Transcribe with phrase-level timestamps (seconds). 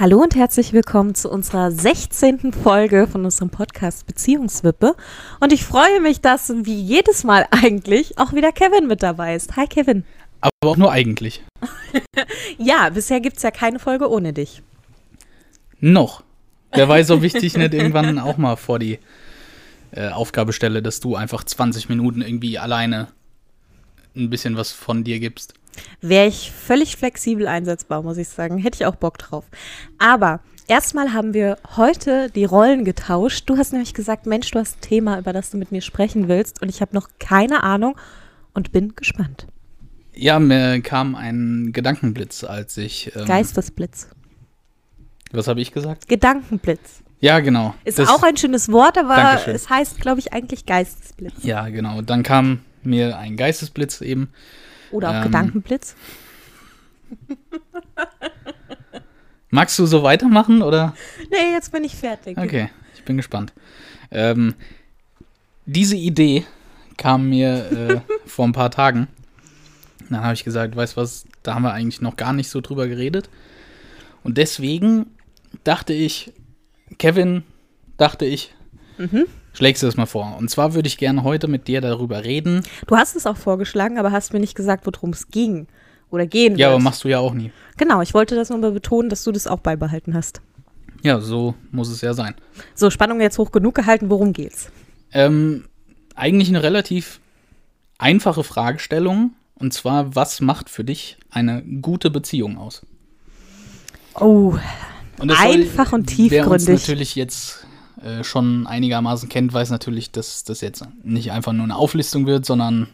[0.00, 2.54] Hallo und herzlich willkommen zu unserer 16.
[2.54, 4.96] Folge von unserem Podcast Beziehungswippe.
[5.40, 9.56] Und ich freue mich, dass wie jedes Mal eigentlich auch wieder Kevin mit dabei ist.
[9.56, 10.04] Hi Kevin.
[10.40, 11.44] Aber auch nur eigentlich.
[12.58, 14.62] ja, bisher gibt es ja keine Folge ohne dich.
[15.80, 16.22] Noch.
[16.72, 19.00] Wer weiß, ob ich dich nicht irgendwann auch mal vor die
[19.90, 23.08] äh, Aufgabe stelle, dass du einfach 20 Minuten irgendwie alleine
[24.16, 25.52] ein bisschen was von dir gibst.
[26.00, 28.58] Wäre ich völlig flexibel einsetzbar, muss ich sagen.
[28.58, 29.44] Hätte ich auch Bock drauf.
[29.98, 33.48] Aber erstmal haben wir heute die Rollen getauscht.
[33.48, 36.28] Du hast nämlich gesagt, Mensch, du hast ein Thema, über das du mit mir sprechen
[36.28, 36.62] willst.
[36.62, 37.96] Und ich habe noch keine Ahnung
[38.54, 39.46] und bin gespannt.
[40.14, 43.14] Ja, mir kam ein Gedankenblitz, als ich.
[43.14, 44.08] Ähm, Geistesblitz.
[45.32, 46.08] Was habe ich gesagt?
[46.08, 47.02] Gedankenblitz.
[47.20, 47.74] Ja, genau.
[47.84, 49.54] Ist das, auch ein schönes Wort, aber Dankeschön.
[49.54, 51.34] es heißt, glaube ich, eigentlich Geistesblitz.
[51.42, 52.00] Ja, genau.
[52.00, 54.30] Dann kam mir ein Geistesblitz eben.
[54.90, 55.94] Oder auch ähm, Gedankenblitz.
[59.50, 60.94] Magst du so weitermachen oder?
[61.30, 62.38] Nee, jetzt bin ich fertig.
[62.38, 63.52] Okay, ich bin gespannt.
[64.10, 64.54] Ähm,
[65.66, 66.44] diese Idee
[66.96, 69.08] kam mir äh, vor ein paar Tagen.
[70.08, 72.60] Dann habe ich gesagt, weißt du was, da haben wir eigentlich noch gar nicht so
[72.60, 73.28] drüber geredet.
[74.22, 75.06] Und deswegen
[75.64, 76.32] dachte ich,
[76.98, 77.44] Kevin,
[77.96, 78.54] dachte ich,
[78.98, 79.26] mhm.
[79.52, 80.36] Schlägst du das mal vor.
[80.38, 82.62] Und zwar würde ich gerne heute mit dir darüber reden.
[82.86, 85.66] Du hast es auch vorgeschlagen, aber hast mir nicht gesagt, worum es ging
[86.10, 86.74] oder gehen Ja, wird.
[86.74, 87.52] aber machst du ja auch nie.
[87.76, 90.40] Genau, ich wollte das nur betonen, dass du das auch beibehalten hast.
[91.02, 92.34] Ja, so muss es ja sein.
[92.74, 94.70] So, Spannung jetzt hoch genug gehalten, worum geht's?
[95.12, 95.64] Ähm,
[96.14, 97.20] eigentlich eine relativ
[97.98, 99.32] einfache Fragestellung.
[99.54, 102.82] Und zwar, was macht für dich eine gute Beziehung aus?
[104.14, 104.56] Oh,
[105.18, 106.30] und einfach und tiefgründig.
[106.30, 107.66] Wer uns natürlich jetzt
[108.02, 112.46] äh, schon einigermaßen kennt, weiß natürlich, dass das jetzt nicht einfach nur eine Auflistung wird,
[112.46, 112.88] sondern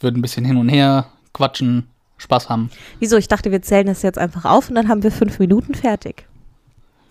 [0.00, 2.70] wird ein bisschen hin und her quatschen, Spaß haben.
[3.00, 3.16] Wieso?
[3.16, 6.26] Ich dachte, wir zählen das jetzt einfach auf und dann haben wir fünf Minuten fertig.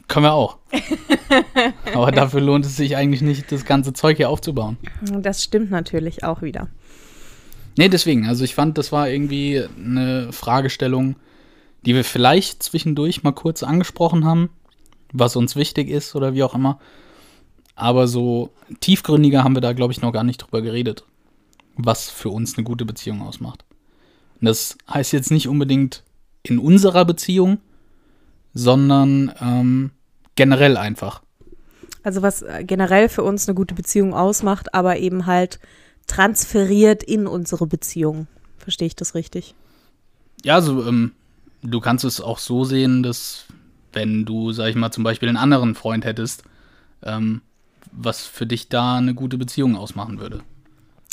[0.08, 0.58] Können wir auch.
[1.94, 4.78] Aber dafür lohnt es sich eigentlich nicht, das ganze Zeug hier aufzubauen.
[5.02, 6.68] Das stimmt natürlich auch wieder.
[7.78, 8.28] Nee, deswegen.
[8.28, 11.16] Also ich fand, das war irgendwie eine Fragestellung,
[11.86, 14.50] die wir vielleicht zwischendurch mal kurz angesprochen haben,
[15.12, 16.80] was uns wichtig ist oder wie auch immer.
[17.76, 21.04] Aber so tiefgründiger haben wir da, glaube ich, noch gar nicht drüber geredet,
[21.76, 23.66] was für uns eine gute Beziehung ausmacht.
[24.40, 26.04] Und das heißt jetzt nicht unbedingt
[26.44, 27.60] in unserer Beziehung,
[28.54, 29.92] sondern ähm,
[30.36, 31.22] generell einfach.
[32.04, 35.60] Also was äh, generell für uns eine gute Beziehung ausmacht, aber eben halt
[36.06, 38.28] transferiert in unsere Beziehung.
[38.58, 39.56] Verstehe ich das richtig?
[40.44, 41.14] Ja, also ähm,
[41.62, 43.46] du kannst es auch so sehen, dass
[43.94, 46.44] wenn du, sag ich mal, zum Beispiel einen anderen Freund hättest,
[47.04, 47.42] ähm,
[47.96, 50.44] was für dich da eine gute Beziehung ausmachen würde.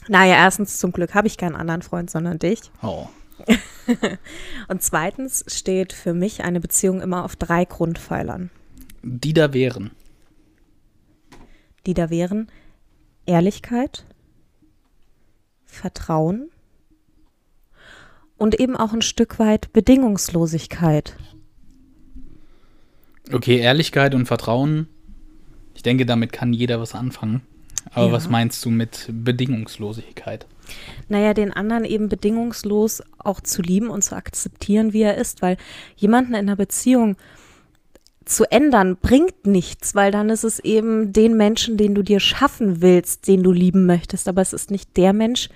[0.09, 2.61] Naja, erstens zum Glück habe ich keinen anderen Freund, sondern dich.
[2.83, 3.09] Oh.
[4.69, 8.51] Und zweitens steht für mich eine Beziehung immer auf drei Grundpfeilern.
[9.03, 9.91] Die da wären.
[11.87, 12.49] Die da wären
[13.27, 14.05] Ehrlichkeit,
[15.65, 16.51] Vertrauen
[18.37, 21.17] und eben auch ein Stück weit Bedingungslosigkeit.
[23.33, 24.89] Okay, Ehrlichkeit und Vertrauen.
[25.75, 27.43] Ich denke, damit kann jeder was anfangen.
[27.93, 28.13] Aber ja.
[28.13, 30.47] was meinst du mit Bedingungslosigkeit?
[31.09, 35.57] Naja, den anderen eben bedingungslos auch zu lieben und zu akzeptieren, wie er ist, weil
[35.97, 37.17] jemanden in einer Beziehung
[38.25, 42.81] zu ändern bringt nichts, weil dann ist es eben den Menschen, den du dir schaffen
[42.81, 45.49] willst, den du lieben möchtest, aber es ist nicht der Mensch,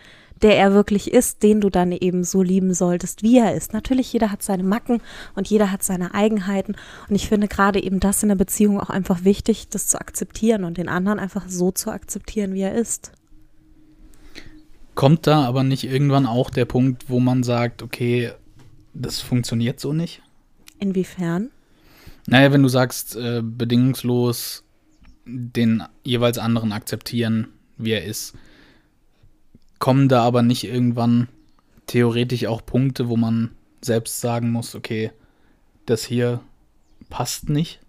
[0.42, 3.72] der er wirklich ist, den du dann eben so lieben solltest, wie er ist.
[3.72, 5.00] Natürlich, jeder hat seine Macken
[5.34, 6.76] und jeder hat seine Eigenheiten.
[7.08, 10.64] Und ich finde gerade eben das in der Beziehung auch einfach wichtig, das zu akzeptieren
[10.64, 13.12] und den anderen einfach so zu akzeptieren, wie er ist.
[14.94, 18.32] Kommt da aber nicht irgendwann auch der Punkt, wo man sagt, okay,
[18.92, 20.22] das funktioniert so nicht?
[20.78, 21.50] Inwiefern?
[22.26, 24.64] Naja, wenn du sagst, äh, bedingungslos
[25.26, 28.34] den jeweils anderen akzeptieren, wie er ist
[29.84, 31.28] kommen da aber nicht irgendwann
[31.86, 33.50] theoretisch auch Punkte, wo man
[33.82, 35.10] selbst sagen muss, okay,
[35.84, 36.40] das hier
[37.10, 37.80] passt nicht?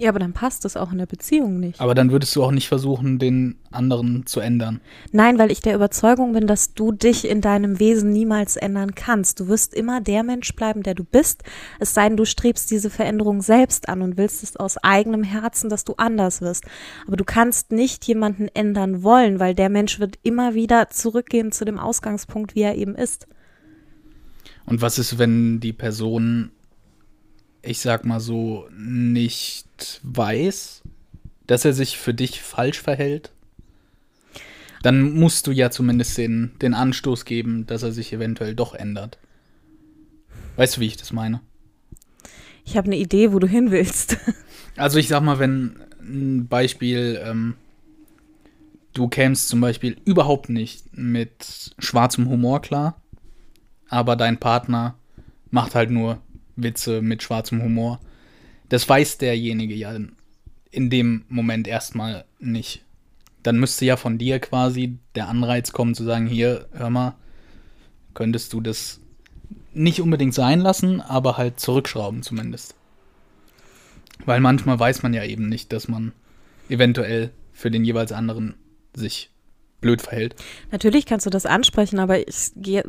[0.00, 1.80] Ja, aber dann passt es auch in der Beziehung nicht.
[1.80, 4.80] Aber dann würdest du auch nicht versuchen, den anderen zu ändern.
[5.10, 9.40] Nein, weil ich der Überzeugung bin, dass du dich in deinem Wesen niemals ändern kannst.
[9.40, 11.42] Du wirst immer der Mensch bleiben, der du bist.
[11.80, 15.68] Es sei denn, du strebst diese Veränderung selbst an und willst es aus eigenem Herzen,
[15.68, 16.64] dass du anders wirst.
[17.08, 21.64] Aber du kannst nicht jemanden ändern wollen, weil der Mensch wird immer wieder zurückgehen zu
[21.64, 23.26] dem Ausgangspunkt, wie er eben ist.
[24.64, 26.52] Und was ist, wenn die Person
[27.62, 29.67] ich sag mal so, nicht
[30.02, 30.82] weiß,
[31.46, 33.32] dass er sich für dich falsch verhält,
[34.82, 39.18] dann musst du ja zumindest den, den Anstoß geben, dass er sich eventuell doch ändert.
[40.56, 41.40] Weißt du, wie ich das meine?
[42.68, 44.18] ich habe eine Idee, wo du hin willst.
[44.76, 47.54] Also ich sag mal, wenn ein Beispiel, ähm,
[48.92, 53.02] du kämst zum Beispiel überhaupt nicht mit schwarzem Humor klar,
[53.88, 54.94] aber dein Partner
[55.50, 56.18] macht halt nur
[56.54, 57.98] Witze mit schwarzem Humor.
[58.68, 59.96] Das weiß derjenige ja
[60.70, 62.84] in dem Moment erstmal nicht.
[63.42, 67.14] Dann müsste ja von dir quasi der Anreiz kommen zu sagen, hier, hör mal,
[68.14, 69.00] könntest du das
[69.72, 72.74] nicht unbedingt sein lassen, aber halt zurückschrauben zumindest.
[74.26, 76.12] Weil manchmal weiß man ja eben nicht, dass man
[76.68, 78.54] eventuell für den jeweils anderen
[78.92, 79.30] sich
[79.80, 80.34] blöd verhält.
[80.72, 82.82] Natürlich kannst du das ansprechen, aber ich gehe,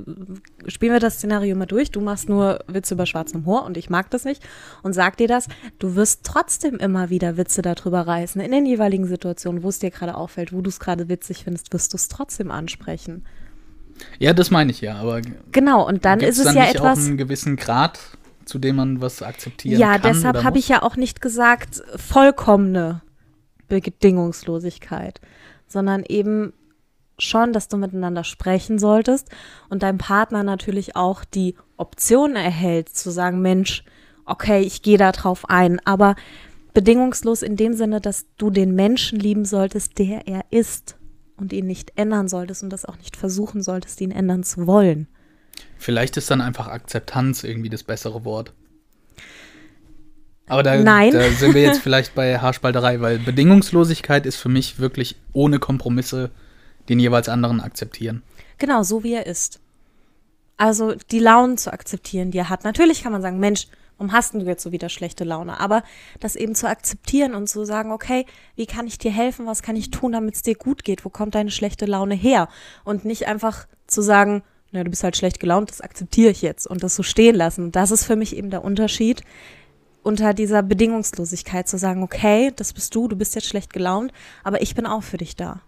[0.68, 1.92] spielen wir das Szenario mal durch.
[1.92, 4.44] Du machst nur Witze über schwarzem Humor und ich mag das nicht
[4.82, 5.48] und sag dir das.
[5.78, 8.42] Du wirst trotzdem immer wieder Witze darüber reißen.
[8.42, 11.72] In den jeweiligen Situationen, wo es dir gerade auffällt, wo du es gerade witzig findest,
[11.74, 13.24] wirst du es trotzdem ansprechen.
[14.18, 15.22] Ja, das meine ich ja, aber.
[15.52, 17.00] Genau, und dann ist es dann ja nicht etwas.
[17.00, 18.00] Auch einen gewissen Grad,
[18.46, 20.14] zu dem man was akzeptieren Ja, kann.
[20.14, 23.02] deshalb oder habe ich ja auch nicht gesagt, vollkommene
[23.68, 25.22] Bedingungslosigkeit,
[25.68, 26.54] sondern eben
[27.20, 29.30] schon, dass du miteinander sprechen solltest
[29.70, 33.84] und dein Partner natürlich auch die Option erhält, zu sagen, Mensch,
[34.26, 36.16] okay, ich gehe da drauf ein, aber
[36.74, 40.98] bedingungslos in dem Sinne, dass du den Menschen lieben solltest, der er ist
[41.38, 45.08] und ihn nicht ändern solltest und das auch nicht versuchen solltest, ihn ändern zu wollen.
[45.78, 48.54] Vielleicht ist dann einfach Akzeptanz irgendwie das bessere Wort.
[50.48, 51.12] Aber da, Nein.
[51.14, 56.32] da sind wir jetzt vielleicht bei Haarspalterei, weil Bedingungslosigkeit ist für mich wirklich ohne Kompromisse
[56.90, 58.24] den jeweils anderen akzeptieren.
[58.58, 59.60] Genau, so wie er ist.
[60.58, 62.64] Also die Launen zu akzeptieren, die er hat.
[62.64, 65.60] Natürlich kann man sagen, Mensch, warum hast du jetzt so wieder schlechte Laune?
[65.60, 65.84] Aber
[66.20, 68.26] das eben zu akzeptieren und zu sagen, okay,
[68.56, 69.46] wie kann ich dir helfen?
[69.46, 71.06] Was kann ich tun, damit es dir gut geht?
[71.06, 72.50] Wo kommt deine schlechte Laune her?
[72.84, 76.68] Und nicht einfach zu sagen, na, du bist halt schlecht gelaunt, das akzeptiere ich jetzt
[76.68, 77.72] und das so stehen lassen.
[77.72, 79.24] Das ist für mich eben der Unterschied
[80.04, 84.12] unter dieser Bedingungslosigkeit zu sagen, okay, das bist du, du bist jetzt schlecht gelaunt,
[84.44, 85.62] aber ich bin auch für dich da.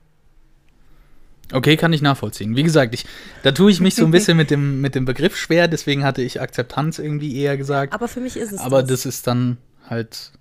[1.54, 2.56] Okay, kann ich nachvollziehen.
[2.56, 3.06] Wie gesagt, ich,
[3.44, 6.22] da tue ich mich so ein bisschen mit dem, mit dem Begriff schwer, deswegen hatte
[6.22, 7.94] ich Akzeptanz irgendwie eher gesagt.
[7.94, 8.90] Aber für mich ist es Aber das.
[8.92, 9.58] das ist dann
[9.90, 10.32] halt,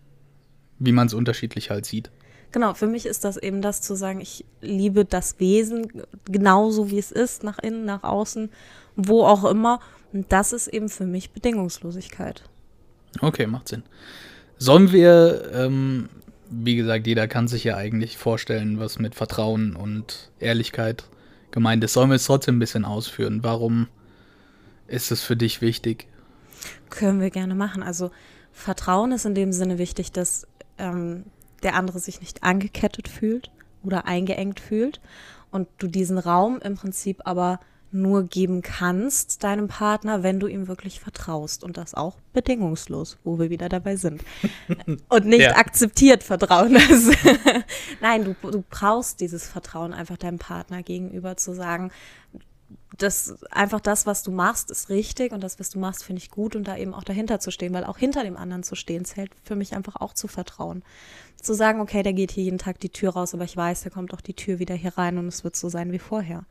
[0.79, 2.11] wie man es unterschiedlich halt sieht.
[2.53, 6.99] Genau, für mich ist das eben das zu sagen, ich liebe das Wesen genauso wie
[6.99, 8.51] es ist, nach innen, nach außen,
[8.97, 9.81] wo auch immer.
[10.13, 12.43] Und das ist eben für mich Bedingungslosigkeit.
[13.21, 13.85] Okay, macht Sinn.
[14.59, 16.09] Sollen wir, ähm,
[16.51, 21.05] wie gesagt, jeder kann sich ja eigentlich vorstellen, was mit Vertrauen und Ehrlichkeit
[21.51, 21.93] gemeint ist.
[21.93, 23.43] Sollen wir es trotzdem ein bisschen ausführen?
[23.43, 23.89] Warum
[24.87, 26.09] ist es für dich wichtig?
[26.91, 27.83] Können wir gerne machen.
[27.83, 28.11] Also
[28.53, 30.47] Vertrauen ist in dem Sinne wichtig, dass
[30.79, 31.25] ähm,
[31.63, 33.51] der andere sich nicht angekettet fühlt
[33.83, 35.01] oder eingeengt fühlt
[35.51, 37.61] und du diesen Raum im Prinzip aber
[37.93, 43.39] nur geben kannst deinem Partner, wenn du ihm wirklich vertraust und das auch bedingungslos, wo
[43.39, 44.23] wir wieder dabei sind.
[45.09, 45.57] Und nicht Ja.
[45.57, 46.75] akzeptiert Vertrauen.
[46.75, 47.11] Das
[48.01, 51.91] Nein, du, du brauchst dieses Vertrauen einfach deinem Partner gegenüber zu sagen,
[52.99, 56.31] das einfach das, was du machst, ist richtig und das, was du machst, finde ich
[56.31, 59.05] gut und da eben auch dahinter zu stehen, weil auch hinter dem anderen zu stehen,
[59.05, 60.83] zählt für mich einfach auch zu vertrauen.
[61.41, 63.91] Zu sagen, okay, der geht hier jeden Tag die Tür raus, aber ich weiß, der
[63.91, 66.45] kommt auch die Tür wieder hier rein und es wird so sein wie vorher.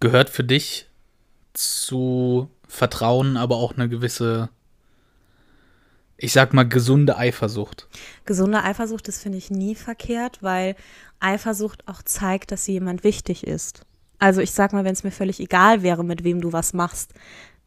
[0.00, 0.86] Gehört für dich
[1.52, 4.48] zu Vertrauen aber auch eine gewisse,
[6.16, 7.88] ich sag mal, gesunde Eifersucht?
[8.24, 10.76] Gesunde Eifersucht, das finde ich nie verkehrt, weil
[11.18, 13.82] Eifersucht auch zeigt, dass jemand wichtig ist.
[14.18, 17.14] Also ich sag mal, wenn es mir völlig egal wäre, mit wem du was machst,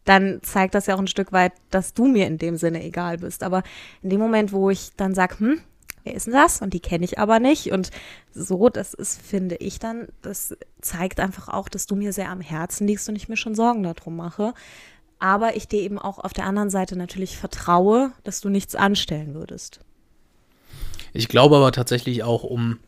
[0.06, 3.18] dann zeigt das ja auch ein Stück weit, dass du mir in dem Sinne egal
[3.20, 3.44] bist.
[3.44, 3.64] Aber
[4.02, 5.60] in dem Moment, wo ich dann sag, hm,
[6.04, 6.62] wer ist denn das?
[6.62, 7.72] Und die kenne ich aber nicht.
[7.72, 7.90] Und
[8.34, 12.42] so, das ist, finde ich dann, das zeigt einfach auch, dass du mir sehr am
[12.42, 14.54] Herzen liegst und ich mir schon Sorgen darum mache.
[15.20, 19.34] Aber ich dir eben auch auf der anderen Seite natürlich vertraue, dass du nichts anstellen
[19.34, 19.80] würdest.
[21.14, 22.80] Ich glaube aber tatsächlich auch, um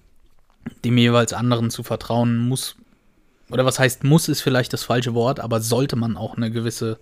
[0.84, 2.76] dem jeweils anderen zu vertrauen, muss,
[3.50, 7.00] oder was heißt muss, ist vielleicht das falsche Wort, aber sollte man auch eine gewisse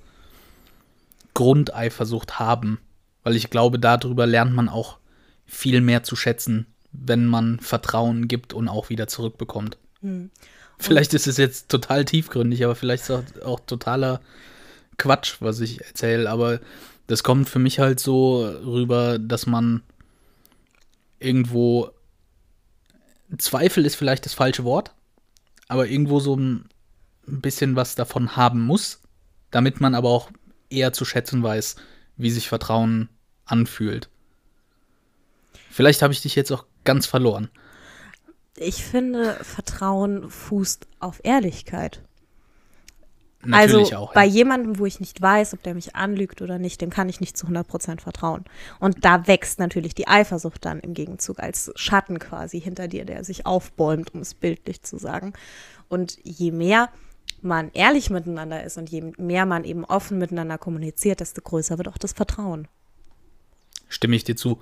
[1.34, 2.79] Grundeifersucht haben.
[3.24, 4.98] Weil ich glaube, darüber lernt man auch
[5.46, 9.78] viel mehr zu schätzen, wenn man Vertrauen gibt und auch wieder zurückbekommt.
[10.78, 14.22] Vielleicht ist es jetzt total tiefgründig, aber vielleicht ist es auch, auch totaler
[14.98, 16.30] Quatsch, was ich erzähle.
[16.30, 16.60] Aber
[17.08, 19.82] das kommt für mich halt so rüber, dass man
[21.20, 21.92] irgendwo
[23.38, 24.94] Zweifel ist vielleicht das falsche Wort,
[25.68, 26.70] aber irgendwo so ein
[27.26, 29.02] bisschen was davon haben muss,
[29.52, 30.30] damit man aber auch
[30.70, 31.78] eher zu schätzen weiß,
[32.18, 33.10] wie sich Vertrauen
[33.46, 34.10] anfühlt.
[35.74, 37.50] Vielleicht habe ich dich jetzt auch ganz verloren.
[38.58, 42.03] Ich finde, Vertrauen fußt auf Ehrlichkeit.
[43.42, 44.13] Natürlich also auch.
[44.13, 44.32] bei Ja.
[44.32, 47.36] jemandem, wo ich nicht weiß, ob der mich anlügt oder nicht, dem kann ich nicht
[47.36, 48.46] zu 100% vertrauen.
[48.80, 53.24] Und da wächst natürlich die Eifersucht dann im Gegenzug als Schatten quasi hinter dir, der
[53.24, 55.34] sich aufbäumt, um es bildlich zu sagen.
[55.89, 56.89] Und je mehr
[57.42, 61.88] man ehrlich miteinander ist und je mehr man eben offen miteinander kommuniziert, desto größer wird
[61.88, 62.68] auch das Vertrauen.
[63.89, 64.62] Stimme ich dir zu.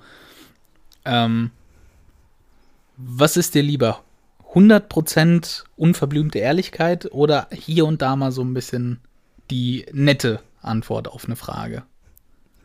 [1.04, 1.50] Ähm,
[2.96, 4.02] was ist dir lieber?
[4.54, 9.00] 100% unverblümte Ehrlichkeit oder hier und da mal so ein bisschen
[9.50, 11.84] die nette Antwort auf eine Frage?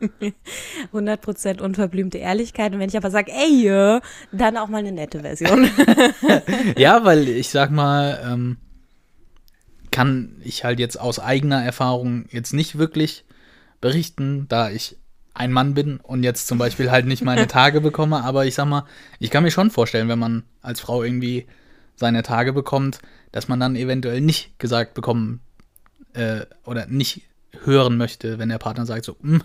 [0.92, 2.72] 100% unverblümte Ehrlichkeit.
[2.72, 4.00] Und wenn ich aber sage, ey,
[4.32, 5.70] dann auch mal eine nette Version.
[6.76, 8.58] Ja, weil ich sag mal, ähm,
[9.90, 13.24] kann ich halt jetzt aus eigener Erfahrung jetzt nicht wirklich
[13.80, 14.96] berichten, da ich
[15.38, 18.66] ein Mann bin und jetzt zum Beispiel halt nicht meine Tage bekomme, aber ich sag
[18.66, 18.84] mal,
[19.18, 21.46] ich kann mir schon vorstellen, wenn man als Frau irgendwie
[21.96, 23.00] seine Tage bekommt,
[23.32, 25.40] dass man dann eventuell nicht gesagt bekommen
[26.14, 27.22] äh, oder nicht
[27.64, 29.42] hören möchte, wenn der Partner sagt so, "Hm,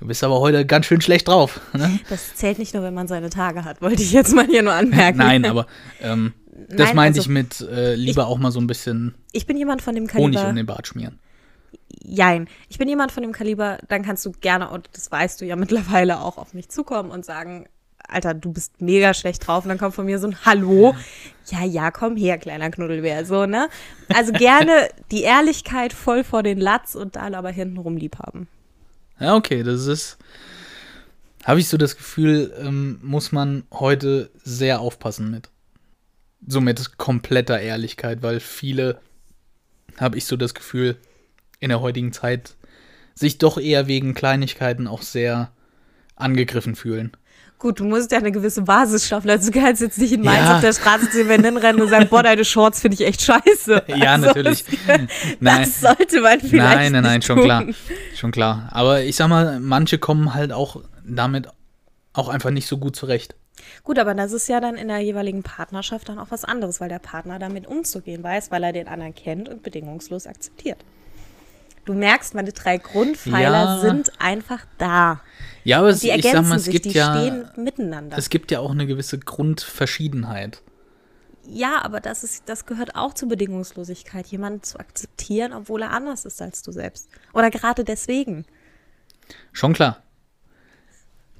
[0.00, 1.60] du bist aber heute ganz schön schlecht drauf.
[1.74, 2.00] Ne?
[2.08, 4.72] Das zählt nicht nur, wenn man seine Tage hat, wollte ich jetzt mal hier nur
[4.74, 5.18] anmerken.
[5.18, 5.66] Nein, aber
[6.00, 6.32] ähm,
[6.68, 9.82] das meinte also- ich mit äh, lieber auch mal so ein bisschen Ich bin jemand
[9.82, 10.48] von dem Honig Kaliber.
[10.50, 11.18] um den Bart schmieren.
[12.02, 12.48] Jein.
[12.68, 15.56] Ich bin jemand von dem Kaliber, dann kannst du gerne, und das weißt du ja
[15.56, 17.66] mittlerweile auch, auf mich zukommen und sagen,
[18.08, 19.64] Alter, du bist mega schlecht drauf.
[19.64, 20.94] Und dann kommt von mir so ein Hallo.
[21.46, 23.24] Ja, ja, komm her, kleiner Knuddelbär.
[23.26, 23.68] So, ne?
[24.14, 28.48] Also gerne die Ehrlichkeit voll vor den Latz und dann aber hintenrum lieb haben.
[29.20, 30.16] Ja, okay, das ist.
[31.44, 35.50] Habe ich so das Gefühl, ähm, muss man heute sehr aufpassen mit.
[36.46, 39.00] So mit kompletter Ehrlichkeit, weil viele,
[39.98, 40.96] habe ich so das Gefühl,
[41.60, 42.54] in der heutigen Zeit
[43.14, 45.50] sich doch eher wegen Kleinigkeiten auch sehr
[46.16, 47.12] angegriffen fühlen.
[47.58, 49.28] Gut, du musst ja eine gewisse Basis schaffen.
[49.30, 50.54] Also du kannst jetzt nicht in Mainz Ja.
[50.56, 53.82] auf der Straße zu jemandem hinrennen und sagen, boah, deine Shorts finde ich echt scheiße.
[53.96, 54.64] Ja, Also, natürlich.
[54.64, 54.76] Das,
[55.40, 55.62] Nein.
[55.62, 57.44] das sollte man vielleicht Nein, nein, nein, schon tun.
[57.46, 57.64] klar.
[58.14, 58.68] Schon klar.
[58.70, 61.48] Aber ich sag mal, manche kommen halt auch damit
[62.12, 63.34] auch einfach nicht so gut zurecht.
[63.82, 66.88] Gut, aber das ist ja dann in der jeweiligen Partnerschaft dann auch was anderes, weil
[66.88, 70.78] der Partner damit umzugehen weiß, weil er den anderen kennt und bedingungslos akzeptiert.
[71.88, 73.78] Du merkst, meine drei Grundpfeiler Ja.
[73.80, 75.22] sind einfach da.
[75.64, 77.14] Ja, aber es, Die ich sag mal, es sich, gibt ja.
[77.18, 78.18] stehen miteinander.
[78.18, 80.60] Es gibt ja auch eine gewisse Grundverschiedenheit.
[81.46, 86.26] ja, aber das, ist, das gehört auch zur Bedingungslosigkeit, jemanden zu akzeptieren, obwohl er anders
[86.26, 87.08] ist als du selbst.
[87.32, 88.44] Oder gerade deswegen.
[89.54, 90.02] Schon klar.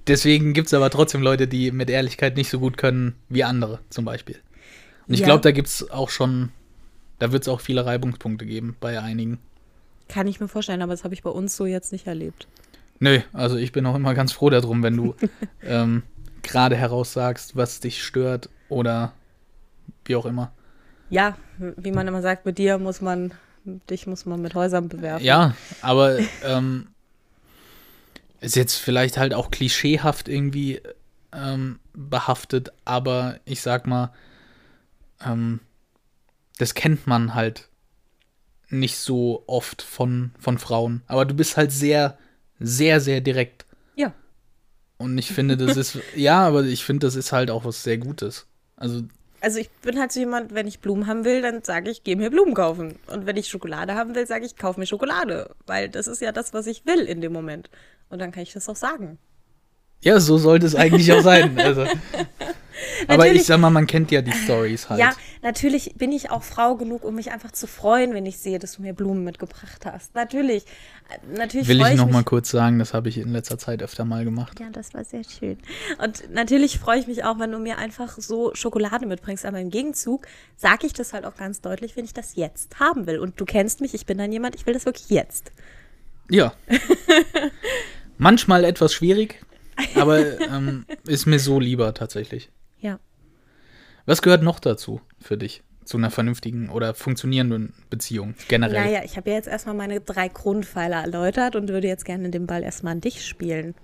[0.06, 3.80] Deswegen gibt es aber trotzdem Leute, die mit Ehrlichkeit nicht so gut können wie andere,
[3.90, 4.36] zum Beispiel.
[5.06, 5.26] Und ich Ja.
[5.26, 6.50] glaube, da gibt es auch schon,
[7.18, 9.38] da wird es auch viele Reibungspunkte geben bei einigen.
[10.08, 12.48] Kann ich mir vorstellen, aber das habe ich bei uns so jetzt nicht erlebt.
[13.00, 15.14] Nö, also ich bin auch immer ganz froh darum, wenn du
[15.62, 16.02] ähm,
[16.42, 19.12] gerade heraussagst, was dich stört oder
[20.04, 20.52] wie auch immer.
[21.10, 23.32] Ja, wie man immer sagt, mit dir muss man,
[23.64, 25.24] dich muss man mit Häusern bewerfen.
[25.24, 26.88] Ja, aber ähm,
[28.40, 30.80] ist jetzt vielleicht halt auch klischeehaft irgendwie
[31.32, 34.12] ähm, behaftet, aber ich sag mal,
[35.24, 35.60] ähm,
[36.58, 37.67] das kennt man halt
[38.70, 41.02] nicht so oft von, von Frauen.
[41.06, 42.18] Aber du bist halt sehr,
[42.60, 43.64] sehr, sehr direkt.
[43.96, 44.12] Ja.
[44.98, 47.98] Und ich finde, das ist, ja, aber ich finde, das ist halt auch was sehr
[47.98, 48.46] Gutes.
[48.76, 49.02] Also,
[49.40, 52.16] Also ich bin halt so jemand, wenn ich Blumen haben will, dann sage ich, geh
[52.16, 52.98] mir Blumen kaufen.
[53.06, 55.54] Und wenn ich Schokolade haben will, sage ich, kauf mir Schokolade.
[55.66, 57.70] Weil das ist ja das, was ich will in dem Moment.
[58.10, 59.18] Und dann kann ich das auch sagen.
[60.02, 61.58] ja, so sollte es eigentlich auch sein.
[61.60, 61.84] Also.
[63.06, 65.00] Aber ich sag mal, man kennt ja die Stories halt.
[65.00, 65.12] Ja,
[65.42, 68.76] natürlich bin ich auch Frau genug, um mich einfach zu freuen, wenn ich sehe, dass
[68.76, 70.14] du mir Blumen mitgebracht hast.
[70.14, 70.64] Natürlich.
[71.34, 72.14] Natürlich Will freue ich noch mich.
[72.14, 74.60] mal kurz sagen, das habe ich in letzter Zeit öfter mal gemacht.
[74.60, 75.58] Ja, das war sehr schön.
[76.02, 79.46] Und natürlich freue ich mich auch, wenn du mir einfach so Schokolade mitbringst.
[79.46, 80.26] Aber im Gegenzug
[80.56, 83.18] sage ich das halt auch ganz deutlich, wenn ich das jetzt haben will.
[83.18, 85.52] Und du kennst mich, ich bin dann jemand, ich will das wirklich jetzt.
[86.30, 86.52] Ja.
[88.18, 89.40] Manchmal etwas schwierig,
[89.94, 92.50] aber ähm, ist mir so lieber tatsächlich.
[92.80, 92.98] Ja.
[94.06, 95.62] Was gehört noch dazu für dich?
[95.84, 98.84] Zu einer vernünftigen oder funktionierenden Beziehung generell?
[98.84, 102.46] Naja, ich habe ja jetzt erstmal meine drei Grundpfeiler erläutert und würde jetzt gerne den
[102.46, 103.74] Ball erstmal an dich spielen.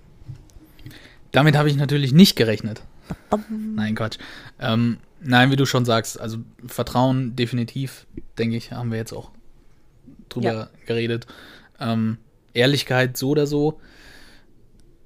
[1.31, 2.83] Damit habe ich natürlich nicht gerechnet.
[3.49, 4.17] Nein, Quatsch.
[4.59, 8.05] Ähm, nein, wie du schon sagst, also Vertrauen definitiv,
[8.37, 9.31] denke ich, haben wir jetzt auch
[10.29, 10.69] drüber Ja.
[10.85, 11.25] geredet.
[11.79, 12.17] Ähm,
[12.53, 13.79] Ehrlichkeit so oder so.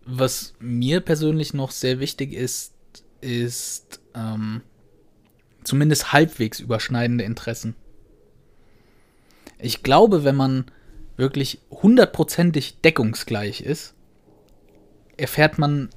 [0.05, 2.73] Was mir persönlich noch sehr wichtig ist,
[3.21, 4.61] ist ähm,
[5.63, 7.75] zumindest halbwegs überschneidende Interessen.
[9.57, 10.65] Ich glaube, wenn man
[11.17, 13.93] wirklich hundertprozentig deckungsgleich ist,
[15.17, 15.89] erfährt man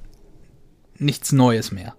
[0.99, 1.95] nichts Neues mehr.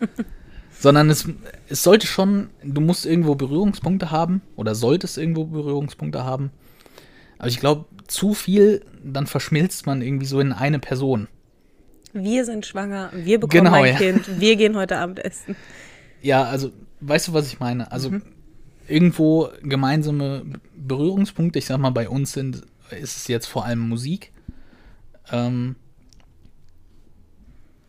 [0.78, 1.26] Sondern es,
[1.68, 6.50] es sollte schon, du musst irgendwo Berührungspunkte haben oder solltest irgendwo Berührungspunkte haben.
[7.38, 11.28] Aber ich glaube, zu viel, dann verschmilzt man irgendwie so in eine Person.
[12.24, 13.96] Wir sind schwanger, wir bekommen Genau, ein ja.
[13.96, 15.56] Kind, wir gehen heute Abend essen.
[16.22, 17.92] Ja, also, weißt du, was ich meine?
[17.92, 18.10] Also,
[18.88, 20.44] irgendwo gemeinsame
[20.76, 24.32] Berührungspunkte, ich sag mal, bei uns sind, ist es jetzt vor allem Musik.
[25.30, 25.76] Ähm,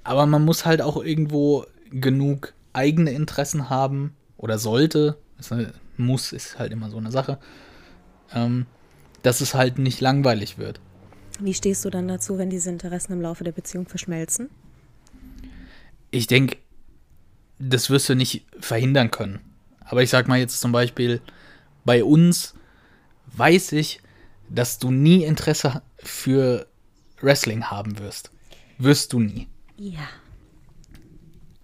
[0.03, 6.31] aber man muss halt auch irgendwo genug eigene Interessen haben oder sollte, ist, halt- muss
[6.31, 7.39] ist halt immer so eine Sache,
[8.33, 8.65] ähm,
[9.23, 10.79] dass es halt nicht langweilig wird.
[11.39, 14.49] Wie stehst du dann dazu, wenn diese Interessen im Laufe der Beziehung verschmelzen?
[16.09, 16.57] ich denke,
[17.59, 19.39] das wirst du nicht verhindern können.
[19.81, 21.21] Aber ich sag mal jetzt zum Beispiel,
[21.85, 22.55] bei uns
[23.35, 23.99] weiß ich,
[24.49, 26.65] dass du nie Interesse für
[27.21, 28.31] Wrestling haben wirst.
[28.77, 29.47] Wirst du nie.
[29.77, 30.07] Ja.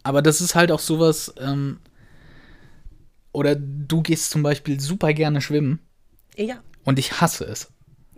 [0.04, 1.80] Aber das ist halt auch sowas, ähm,
[3.32, 5.80] oder du gehst zum Beispiel super gerne schwimmen
[6.38, 6.62] Ja.
[6.84, 7.72] und ich hasse es.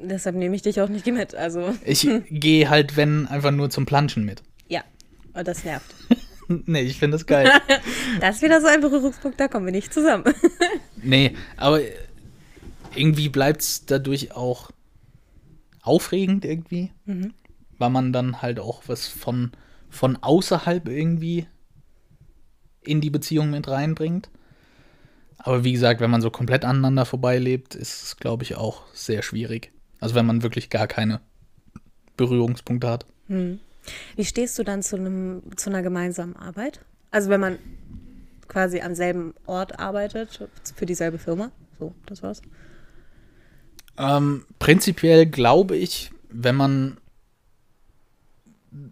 [0.10, 1.36] Deshalb nehme ich dich auch nicht mit.
[1.36, 4.44] Also, Ich gehe halt, wenn, einfach nur zum Planschen mit.
[4.68, 4.84] ja.
[5.34, 5.94] Und das nervt.
[6.48, 7.50] nee, ich finde das geil.
[8.22, 10.24] Das ist wieder so ein Berührungspunkt, da kommen wir nicht zusammen.
[11.04, 11.82] Nee, aber
[12.96, 14.72] irgendwie bleibt es dadurch auch
[15.82, 16.92] aufregend irgendwie,
[17.78, 19.52] weil man dann halt auch was von,
[19.90, 21.46] von außerhalb irgendwie
[22.82, 24.30] in die Beziehung mit reinbringt.
[25.38, 29.22] Aber wie gesagt, wenn man so komplett aneinander vorbeilebt, ist es, glaube ich, auch sehr
[29.22, 29.72] schwierig.
[30.00, 31.22] Also wenn man wirklich gar keine
[32.18, 33.06] Berührungspunkte hat.
[33.28, 36.82] Wie stehst du dann zu, einem, zu einer gemeinsamen Arbeit?
[37.12, 37.60] Also wenn man
[38.48, 41.52] quasi am selben Ort arbeitet, für dieselbe Firma.
[41.80, 42.42] So, das war's.
[43.98, 46.98] Ähm, prinzipiell glaube ich, wenn man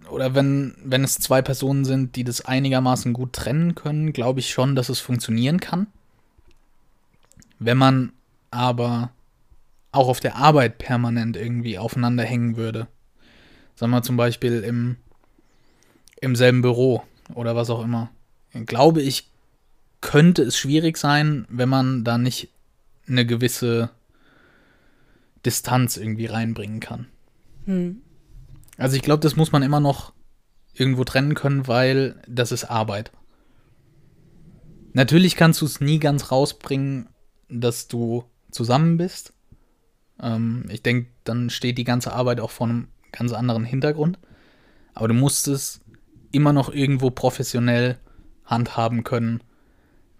[0.09, 4.49] oder wenn, wenn es zwei Personen sind, die das einigermaßen gut trennen können, glaube ich
[4.49, 5.87] schon, dass es funktionieren kann.
[7.59, 8.13] Wenn man
[8.49, 9.11] aber
[9.93, 12.87] auch auf der Arbeit permanent irgendwie aufeinander hängen würde,
[13.75, 14.97] sagen wir zum Beispiel im,
[16.19, 17.03] im selben Büro
[17.33, 18.09] oder was auch immer,
[18.65, 19.29] glaube ich,
[20.01, 22.49] könnte es schwierig sein, wenn man da nicht
[23.07, 23.89] eine gewisse
[25.45, 27.07] Distanz irgendwie reinbringen kann.
[28.77, 30.13] Also ich glaube, das muss man immer noch
[30.73, 33.11] irgendwo trennen können, weil das ist Arbeit.
[34.93, 37.09] Natürlich kannst du es nie ganz rausbringen,
[37.49, 39.32] dass du zusammen bist.
[40.21, 44.19] Ähm, ich denke, dann steht die ganze Arbeit auch vor einem ganz anderen Hintergrund.
[44.93, 45.81] Aber du musst es
[46.31, 47.97] immer noch irgendwo professionell
[48.45, 49.41] handhaben können,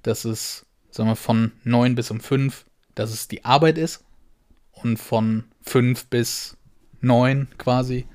[0.03, 4.03] dass es, sagen wir, von neun bis um fünf, dass es die Arbeit ist
[4.71, 6.57] und von fünf bis
[7.01, 8.05] neun quasi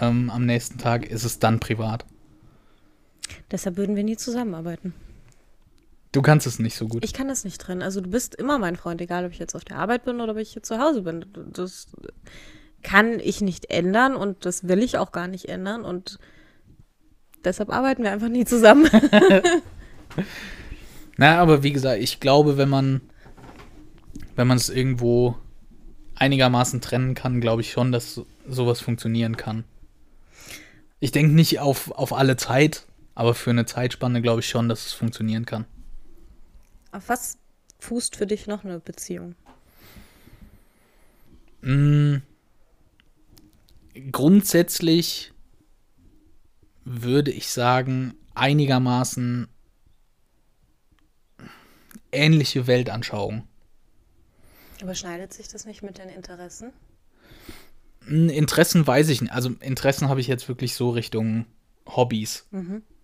[0.00, 2.04] ähm, am nächsten Tag ist es dann privat.
[3.50, 4.94] Deshalb würden wir nie zusammenarbeiten.
[6.12, 7.04] Du kannst es nicht so gut.
[7.04, 7.82] Ich kann das nicht trennen.
[7.82, 10.32] Also du bist immer mein Freund, egal ob ich jetzt auf der Arbeit bin oder
[10.32, 11.26] ob ich hier zu Hause bin.
[11.52, 11.88] Das
[12.82, 16.18] kann ich nicht ändern und das will ich auch gar nicht ändern und
[17.44, 18.88] deshalb arbeiten wir einfach nie zusammen.
[21.16, 23.00] Na, aber wie gesagt, ich glaube, wenn man,
[24.36, 25.36] wenn man es irgendwo
[26.14, 29.64] einigermaßen trennen kann, glaube ich schon, dass so- sowas funktionieren kann.
[31.00, 34.86] Ich denke nicht auf, auf alle Zeit, aber für eine Zeitspanne glaube ich schon, dass
[34.86, 35.64] es funktionieren kann.
[36.92, 37.38] Auf was
[37.80, 39.34] fußt für dich noch eine Beziehung?
[41.60, 42.16] Mm,
[44.10, 45.32] grundsätzlich
[46.84, 49.48] würde ich sagen, einigermaßen
[52.12, 53.46] ähnliche Weltanschauung.
[54.80, 56.72] Überschneidet sich das nicht mit den Interessen?
[58.06, 59.32] Interessen weiß ich nicht.
[59.32, 61.44] Also Interessen habe ich jetzt wirklich so Richtung
[61.86, 62.46] Hobbys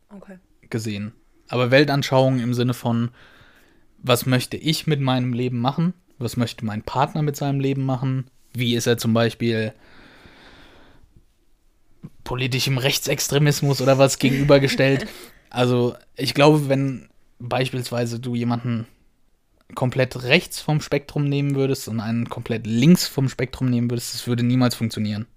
[0.08, 0.38] Okay.
[0.70, 1.12] gesehen.
[1.48, 3.10] Aber Weltanschauung im Sinne von,
[4.04, 5.94] was möchte ich mit meinem Leben machen?
[6.18, 8.26] Was möchte mein Partner mit seinem Leben machen?
[8.52, 9.72] Wie ist er zum Beispiel
[12.22, 15.08] politischem Rechtsextremismus oder was gegenübergestellt?
[15.50, 18.88] Also ich glaube, wenn beispielsweise du jemanden
[19.76, 24.26] komplett rechts vom Spektrum nehmen würdest und einen komplett links vom Spektrum nehmen würdest, das
[24.26, 25.28] würde niemals funktionieren.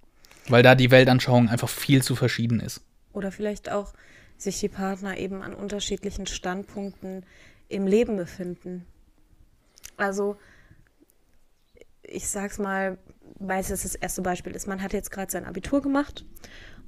[0.47, 2.81] Weil da die Weltanschauung einfach viel zu verschieden ist.
[3.13, 3.93] Oder vielleicht auch
[4.37, 7.23] sich die Partner eben an unterschiedlichen Standpunkten
[7.69, 8.85] im Leben befinden.
[9.97, 10.37] Also,
[12.03, 12.97] ich sag's mal,
[13.39, 14.67] weil es das erste Beispiel ist.
[14.67, 16.25] Man hat jetzt gerade sein Abitur gemacht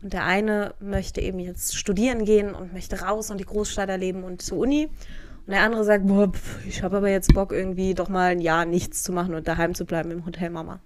[0.01, 4.23] und der eine möchte eben jetzt studieren gehen und möchte raus und die Großstadt erleben
[4.23, 4.89] und zur Uni.
[5.45, 8.39] Und der andere sagt, boah, pf, ich habe aber jetzt Bock, irgendwie doch mal ein
[8.39, 10.79] Jahr nichts zu machen und daheim zu bleiben im Hotel Mama.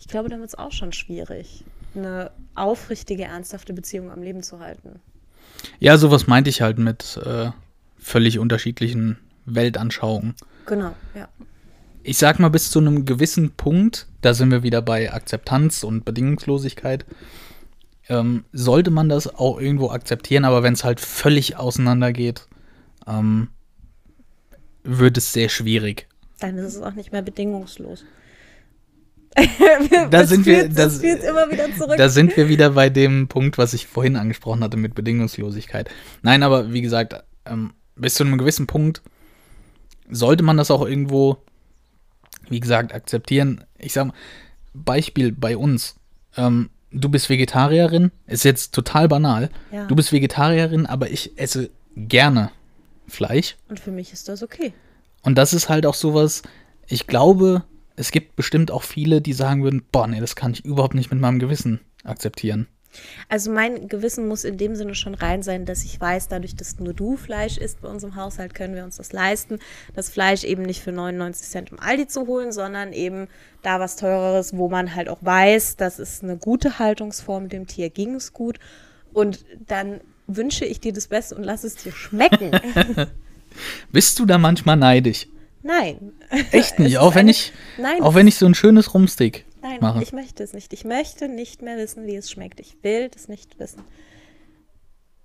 [0.00, 4.58] Ich glaube, dann wird es auch schon schwierig, eine aufrichtige, ernsthafte Beziehung am Leben zu
[4.58, 5.00] halten.
[5.78, 7.50] Ja, sowas meinte ich halt mit äh,
[8.02, 10.34] völlig unterschiedlichen Weltanschauungen.
[10.66, 11.28] Genau, ja.
[12.02, 16.04] ich sag mal, bis zu einem gewissen Punkt, da sind wir wieder bei Akzeptanz und
[16.04, 17.06] Bedingungslosigkeit,
[18.08, 22.48] ähm, sollte man das auch irgendwo akzeptieren, aber wenn es halt völlig auseinandergeht,
[23.06, 23.48] ähm,
[24.82, 26.08] wird es sehr schwierig.
[26.40, 28.04] Dann ist es auch nicht mehr bedingungslos.
[30.10, 31.96] da sind wir, das, immer wieder zurück.
[31.96, 35.88] da sind wir wieder bei dem Punkt, was ich vorhin angesprochen hatte mit Bedingungslosigkeit.
[36.20, 37.14] Nein, aber wie gesagt,
[37.46, 39.02] ähm, bis zu einem gewissen Punkt
[40.10, 41.38] sollte man das auch irgendwo,
[42.48, 43.64] wie gesagt, akzeptieren.
[43.78, 44.14] Ich sag mal,
[44.74, 45.96] Beispiel bei uns.
[46.36, 49.50] Ähm, du bist Vegetarierin, ist jetzt total banal.
[49.70, 49.86] Ja.
[49.86, 52.50] Du bist Vegetarierin, aber ich esse gerne
[53.06, 53.56] Fleisch.
[53.68, 54.72] Und für mich ist das okay.
[55.22, 56.42] Und das ist halt auch sowas,
[56.86, 57.64] ich glaube,
[57.96, 61.10] es gibt bestimmt auch viele, die sagen würden, boah, nee, das kann ich überhaupt nicht
[61.10, 62.66] mit meinem Gewissen akzeptieren.
[63.28, 66.78] Also mein Gewissen muss in dem Sinne schon rein sein, dass ich weiß, dadurch, dass
[66.78, 69.58] nur du Fleisch isst bei uns im Haushalt, können wir uns das leisten,
[69.94, 73.28] das Fleisch eben nicht für 99 Cent im Aldi zu holen, sondern eben
[73.62, 77.90] da was teureres, wo man halt auch weiß, das ist eine gute Haltungsform, dem Tier
[77.90, 78.58] ging es gut
[79.12, 82.50] und dann wünsche ich dir das Beste und lass es dir schmecken.
[83.92, 85.26] Bist du da manchmal neidisch?
[85.62, 86.12] Nein.
[86.50, 90.02] Echt nicht, auch wenn ich, Nein, auch wenn ich so ein schönes Rumstick Nein, mache.
[90.02, 90.72] ich möchte es nicht.
[90.72, 92.60] Ich möchte nicht mehr wissen, wie es schmeckt.
[92.60, 93.82] Ich will das nicht wissen.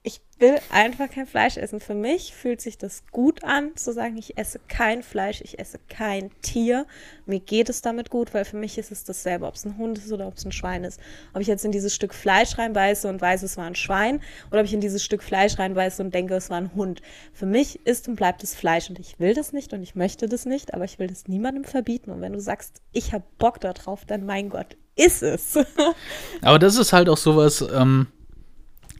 [0.07, 1.81] Ich will einfach kein Fleisch essen.
[1.81, 5.79] Für mich fühlt sich das gut an, zu sagen, ich esse kein Fleisch, ich esse
[5.89, 6.85] kein Tier.
[7.25, 9.97] Mir geht es damit gut, weil für mich ist es dasselbe, ob es ein Hund
[9.97, 11.01] ist oder ob es ein Schwein ist.
[11.33, 14.61] Ob ich jetzt in dieses Stück Fleisch reinbeiße und weiß, es war ein Schwein, oder
[14.61, 17.01] ob ich in dieses Stück Fleisch reinbeiße und denke, es war ein Hund.
[17.33, 20.29] Für mich ist und bleibt es Fleisch und ich will das nicht und ich möchte
[20.29, 22.11] das nicht, aber ich will das niemandem verbieten.
[22.11, 25.57] Und wenn du sagst, ich habe Bock darauf, dann mein Gott, ist es.
[26.41, 28.07] Aber das ist halt auch sowas, ähm,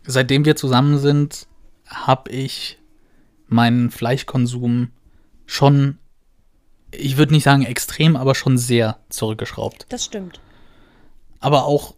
[0.07, 1.47] seitdem wir zusammen sind,
[1.85, 2.79] habe ich
[3.47, 4.91] meinen Fleischkonsum
[5.45, 5.99] schon,
[6.91, 9.85] ich würde nicht sagen extrem, aber schon sehr zurückgeschraubt.
[9.89, 10.39] Das stimmt.
[11.39, 11.95] Aber auch,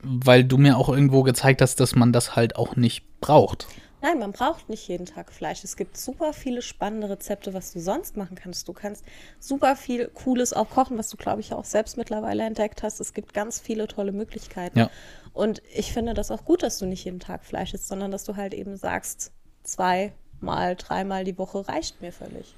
[0.00, 3.66] weil du mir auch irgendwo gezeigt hast, dass man das halt auch nicht braucht.
[4.00, 5.64] Nein, man braucht nicht jeden Tag Fleisch.
[5.64, 8.68] Es gibt super viele spannende Rezepte, was du sonst machen kannst.
[8.68, 9.04] Du kannst
[9.40, 13.00] super viel Cooles auch kochen, was du, glaube ich, auch selbst mittlerweile entdeckt hast.
[13.00, 14.78] Es gibt ganz viele tolle Möglichkeiten.
[14.78, 14.90] Ja.
[15.38, 18.24] Und ich finde das auch gut, dass du nicht jeden Tag Fleisch isst, sondern dass
[18.24, 19.30] du halt eben sagst,
[19.62, 22.56] zweimal, dreimal die Woche reicht mir völlig.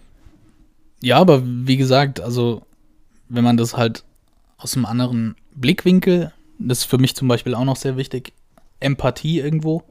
[1.02, 2.62] Ja, aber wie gesagt, also
[3.28, 4.04] wenn man das halt
[4.56, 8.32] aus einem anderen Blickwinkel, das ist für mich zum Beispiel auch noch sehr wichtig,
[8.80, 9.82] Empathie irgendwo,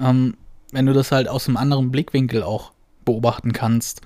[0.00, 0.36] ähm,
[0.70, 2.70] wenn du das halt aus einem anderen Blickwinkel auch
[3.04, 4.02] beobachten kannst,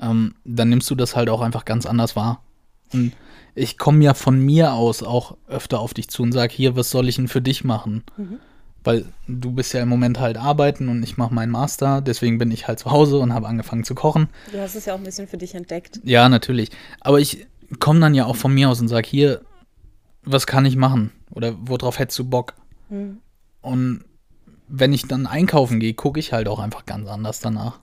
[0.00, 2.40] ähm, dann nimmst du das halt auch einfach ganz anders wahr.
[2.92, 3.14] Und
[3.54, 6.90] ich komme ja von mir aus auch öfter auf dich zu und sage, hier, was
[6.90, 8.02] soll ich denn für dich machen?
[8.84, 12.50] Weil du bist ja im Moment halt arbeiten und ich mache meinen Master, deswegen bin
[12.50, 14.28] ich halt zu Hause und habe angefangen zu kochen.
[14.50, 16.00] Du hast es ja auch ein bisschen für dich entdeckt.
[16.02, 16.70] Ja, natürlich.
[17.00, 17.46] Aber ich
[17.78, 19.42] komme dann ja auch von mir aus und sage, hier,
[20.24, 21.12] was kann ich machen?
[21.30, 22.54] Oder worauf hättest du Bock?
[23.60, 24.04] Und
[24.68, 27.78] wenn ich dann einkaufen gehe, gucke ich halt auch einfach ganz anders danach.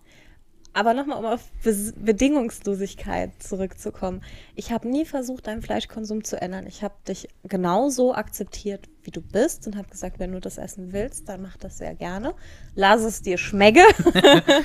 [0.73, 4.21] Aber nochmal, um auf Bes Bedingungslosigkeit zurückzukommen.
[4.55, 6.67] Ich habe nie versucht, deinen Fleischkonsum zu ändern.
[6.67, 10.93] Ich habe dich genauso akzeptiert, wie du bist und habe gesagt, wenn du das essen
[10.93, 12.33] willst, dann mach das sehr gerne.
[12.75, 13.83] Lass es dir schmecke.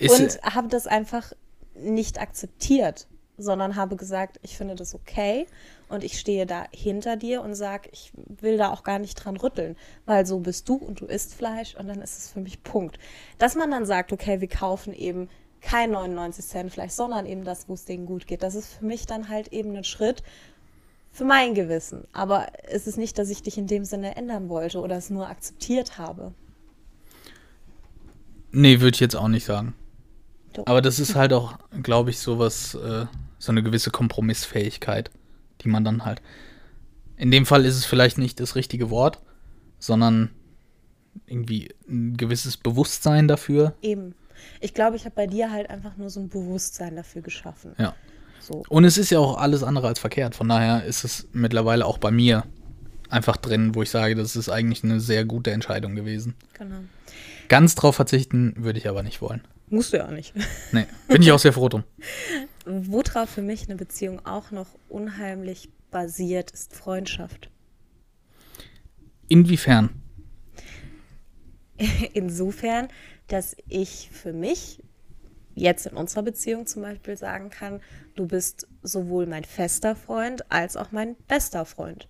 [0.00, 1.32] Und habe das einfach
[1.76, 3.06] nicht akzeptiert,
[3.38, 5.46] sondern habe gesagt, ich finde das okay
[5.92, 9.36] und ich stehe da hinter dir und sage, ich will da auch gar nicht dran
[9.36, 9.76] rütteln,
[10.06, 12.98] weil so bist du und du isst Fleisch und dann ist es für mich Punkt.
[13.38, 15.28] Dass man dann sagt, okay, wir kaufen eben
[15.60, 18.42] kein 99 Cent Fleisch, sondern eben das, wo es denen gut geht.
[18.42, 20.22] Das ist für mich dann halt eben ein Schritt
[21.12, 22.08] für mein Gewissen.
[22.12, 25.28] Aber es ist nicht, dass ich dich in dem Sinne ändern wollte oder es nur
[25.28, 26.32] akzeptiert habe.
[28.50, 29.74] nee, würde ich jetzt auch nicht sagen.
[30.54, 30.66] Doch.
[30.66, 33.06] Aber das ist halt auch, glaube ich, sowas, äh,
[33.38, 35.10] so eine gewisse Kompromissfähigkeit,
[35.64, 36.22] die man dann halt.
[37.16, 39.20] In dem Fall ist es vielleicht nicht das richtige Wort,
[39.78, 40.30] sondern
[41.26, 43.74] irgendwie ein gewisses Bewusstsein dafür.
[43.82, 44.14] Eben.
[44.60, 47.74] Ich glaube, ich habe bei dir halt einfach nur so ein Bewusstsein dafür geschaffen.
[47.78, 47.94] Ja.
[48.40, 48.64] So.
[48.68, 50.34] Und es ist ja auch alles andere als verkehrt.
[50.34, 52.44] Von daher ist es mittlerweile auch bei mir
[53.08, 56.34] einfach drin, wo ich sage, das ist eigentlich eine sehr gute Entscheidung gewesen.
[56.54, 56.76] Genau.
[57.48, 59.42] Ganz drauf verzichten würde ich aber nicht wollen.
[59.68, 60.34] Musst du ja auch nicht.
[60.72, 61.84] Nee, bin ich auch sehr froh drum.
[62.64, 67.50] Worauf für mich eine Beziehung auch noch unheimlich basiert, ist Freundschaft.
[69.28, 69.90] Inwiefern?
[72.12, 72.88] Insofern,
[73.28, 74.82] dass ich für mich
[75.54, 77.80] jetzt in unserer Beziehung zum Beispiel sagen kann,
[78.14, 82.08] du bist sowohl mein fester Freund als auch mein bester Freund,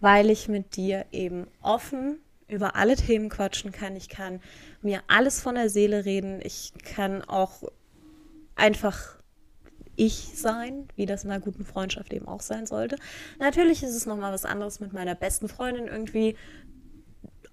[0.00, 3.96] weil ich mit dir eben offen über alle Themen quatschen kann.
[3.96, 4.40] Ich kann
[4.82, 6.40] mir alles von der Seele reden.
[6.42, 7.62] Ich kann auch
[8.56, 9.21] einfach
[9.96, 12.96] ich sein, wie das in einer guten Freundschaft eben auch sein sollte.
[13.38, 16.36] Natürlich ist es nochmal was anderes mit meiner besten Freundin irgendwie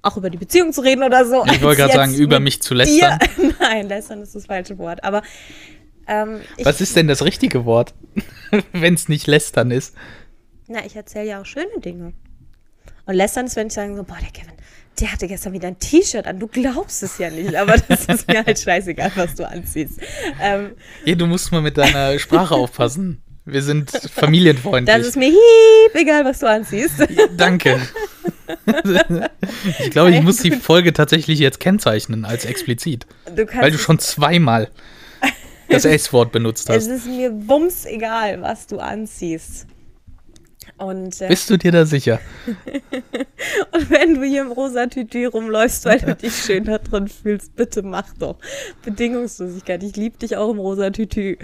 [0.02, 1.45] auch über die Beziehung zu reden oder so.
[1.45, 3.19] Ich wollte gerade sagen, über mich zu lästern.
[3.19, 3.54] Dir.
[3.60, 5.04] Nein, lästern ist das falsche Wort.
[5.04, 5.21] Aber
[6.08, 7.93] ähm, was ist denn das richtige Wort,
[8.71, 9.95] wenn es nicht lästern ist?
[10.67, 12.13] Na, ich erzähle ja auch schöne Dinge.
[13.06, 14.54] Und lästern ist, wenn ich sage so, boah, der Kevin,
[14.99, 16.39] der hatte gestern wieder ein T-Shirt an.
[16.39, 19.99] Du glaubst es ja nicht, aber das ist mir halt scheißegal, was du anziehst.
[20.41, 20.71] Ähm,
[21.05, 23.21] ja, du musst mal mit deiner Sprache aufpassen.
[23.45, 24.95] Wir sind familienfreundlich.
[24.95, 26.95] Das ist mir hiep, egal, was du anziehst.
[27.35, 27.79] Danke.
[29.79, 33.07] ich glaube, ich muss die Folge tatsächlich jetzt kennzeichnen als explizit.
[33.35, 34.69] Du weil du schon zweimal
[35.67, 36.85] das S-Wort benutzt hast.
[36.85, 39.65] Es ist mir bums egal, was du anziehst.
[40.79, 42.21] Und, äh, Bist du dir da sicher?
[42.45, 47.53] und wenn du hier im rosa Tütü rumläufst, weil du dich schön da drin fühlst,
[47.57, 48.37] bitte mach doch.
[48.85, 49.83] Bedingungslosigkeit.
[49.83, 51.37] Ich liebe dich auch im rosa Tütü.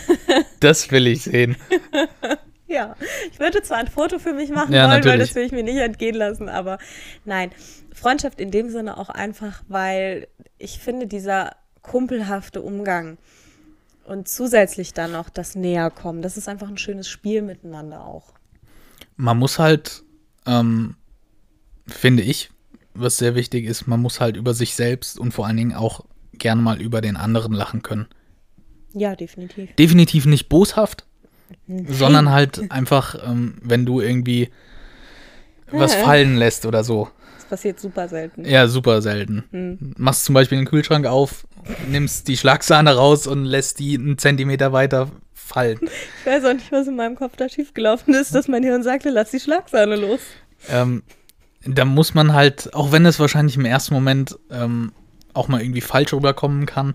[0.60, 1.56] das will ich sehen.
[2.68, 2.94] ja,
[3.32, 5.12] ich würde zwar ein Foto für mich machen ja, wollen, natürlich.
[5.12, 6.78] weil das will ich mir nicht entgehen lassen, aber
[7.24, 7.50] nein.
[7.92, 13.18] Freundschaft in dem Sinne auch einfach, weil ich finde, dieser kumpelhafte Umgang
[14.04, 18.38] und zusätzlich dann noch das Näherkommen, das ist einfach ein schönes Spiel miteinander auch
[19.18, 20.04] man muss halt,
[20.46, 20.94] ähm,
[21.86, 22.50] finde ich,
[22.94, 26.04] was sehr wichtig ist, man muss halt über sich selbst und vor allen Dingen auch
[26.32, 28.06] gerne mal über den anderen lachen können.
[28.94, 29.74] Ja, definitiv.
[29.74, 31.04] Definitiv nicht boshaft,
[31.66, 31.86] Nein.
[31.90, 34.48] sondern halt einfach, ähm, wenn du irgendwie
[35.70, 37.08] was fallen lässt oder so.
[37.36, 38.44] Das passiert super selten.
[38.44, 39.44] Ja, super selten.
[39.50, 39.94] Hm.
[39.98, 41.46] Machst zum Beispiel den Kühlschrank auf,
[41.88, 45.10] nimmst die Schlagsahne raus und lässt die einen Zentimeter weiter
[45.48, 45.78] fallen.
[46.20, 49.10] Ich weiß auch nicht, was in meinem Kopf da schiefgelaufen ist, dass mein Hirn sagte,
[49.10, 50.20] lass die Schlagsahne los.
[50.68, 51.02] Ähm,
[51.64, 54.92] da muss man halt, auch wenn es wahrscheinlich im ersten Moment ähm,
[55.34, 56.94] auch mal irgendwie falsch rüberkommen kann,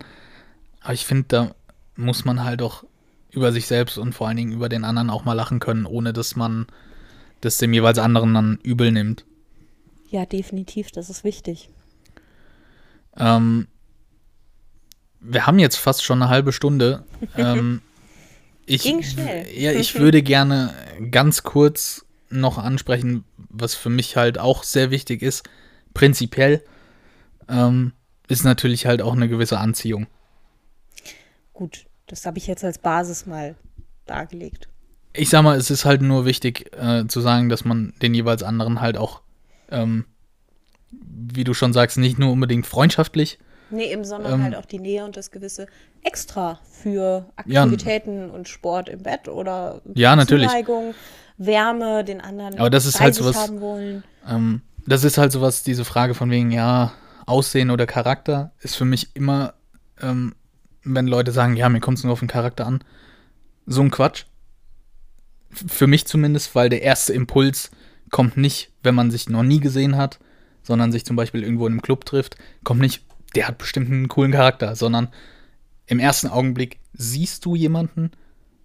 [0.81, 1.55] aber ich finde, da
[1.95, 2.83] muss man halt auch
[3.31, 6.13] über sich selbst und vor allen Dingen über den anderen auch mal lachen können, ohne
[6.13, 6.67] dass man
[7.41, 9.25] das dem jeweils anderen dann übel nimmt.
[10.09, 11.69] Ja, definitiv, das ist wichtig.
[13.17, 13.67] Ähm,
[15.19, 17.05] wir haben jetzt fast schon eine halbe Stunde.
[17.37, 17.81] ähm,
[18.65, 19.45] ich, Ging schnell.
[19.55, 20.73] Ja, ich würde gerne
[21.11, 25.43] ganz kurz noch ansprechen, was für mich halt auch sehr wichtig ist.
[25.93, 26.63] Prinzipiell
[27.47, 27.93] ähm,
[28.27, 30.07] ist natürlich halt auch eine gewisse Anziehung.
[31.53, 33.55] Gut, das habe ich jetzt als Basis mal
[34.05, 34.67] dargelegt.
[35.13, 38.41] Ich sag mal, es ist halt nur wichtig äh, zu sagen, dass man den jeweils
[38.41, 39.21] anderen halt auch,
[39.69, 40.05] ähm,
[40.91, 43.37] wie du schon sagst, nicht nur unbedingt freundschaftlich
[43.73, 45.67] Nee, eben, sondern ähm, halt auch die Nähe und das gewisse
[46.03, 50.47] Extra für Aktivitäten ja, und Sport im Bett oder ja, natürlich.
[50.47, 50.93] Zuneigung,
[51.37, 54.03] Wärme, den anderen Aber das ist halt sowas, haben wollen.
[54.27, 56.93] Ähm, das ist halt sowas, diese Frage von wegen, ja,
[57.25, 59.53] Aussehen oder Charakter ist für mich immer,
[60.01, 60.35] ähm,
[60.83, 62.83] wenn Leute sagen, ja, mir kommt es nur auf den Charakter an,
[63.65, 64.25] so ein Quatsch.
[65.49, 67.71] Für mich zumindest, weil der erste Impuls
[68.09, 70.19] kommt nicht, wenn man sich noch nie gesehen hat,
[70.63, 74.07] sondern sich zum Beispiel irgendwo in einem Club trifft, kommt nicht, der hat bestimmt einen
[74.07, 75.09] coolen Charakter, sondern
[75.85, 78.11] im ersten Augenblick siehst du jemanden,